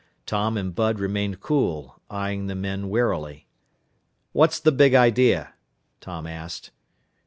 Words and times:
Tom 0.25 0.57
and 0.57 0.73
Bud 0.73 0.97
remained 0.99 1.41
cool, 1.41 2.01
eying 2.11 2.47
the 2.47 2.55
men 2.55 2.89
warily. 2.89 3.45
"What's 4.31 4.59
the 4.59 4.71
big 4.71 4.95
idea?" 4.95 5.53
Tom 5.99 6.25
asked. 6.25 6.71